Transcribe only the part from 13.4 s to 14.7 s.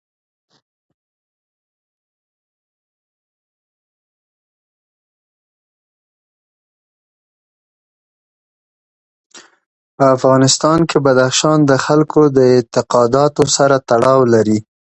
سره تړاو لري.